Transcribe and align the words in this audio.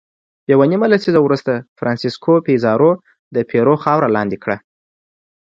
یوه 0.51 0.65
نیمه 0.71 0.87
لسیزه 0.93 1.19
وروسته 1.23 1.53
فرانسیسکو 1.77 2.33
پیزارو 2.47 2.91
د 3.35 3.37
پیرو 3.49 3.75
خاوره 3.83 4.07
لاندې 4.15 4.37
کړه. 4.43 4.57